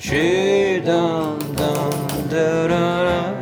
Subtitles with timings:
[0.00, 3.32] She dum dum da da da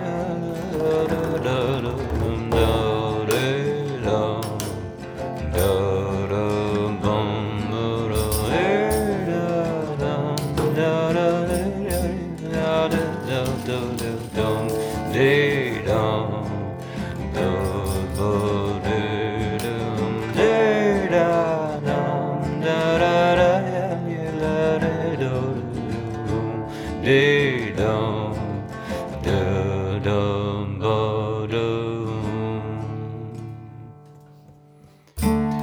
[15.12, 15.47] da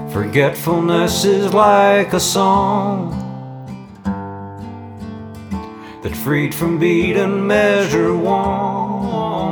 [0.09, 3.11] Forgetfulness is like a song
[6.01, 9.45] that freed from beat and measure wanders.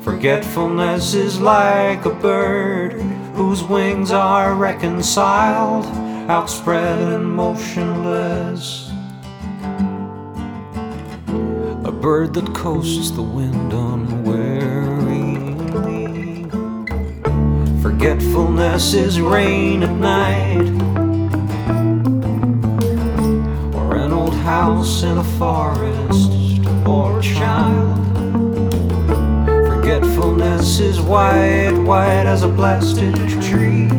[0.00, 2.92] Forgetfulness is like a bird
[3.34, 5.86] whose wings are reconciled,
[6.30, 8.89] outspread and motionless.
[12.00, 15.36] Bird that coasts the wind unwearingly.
[17.82, 20.66] Forgetfulness is rain at night
[23.74, 26.32] or an old house in a forest,
[26.86, 27.98] or a child.
[29.68, 33.90] Forgetfulness is white, white as a blasted tree,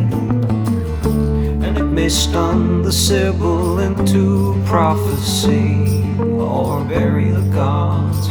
[1.64, 6.01] and it may stun the sibyl into prophecy
[6.92, 8.21] bury the gods.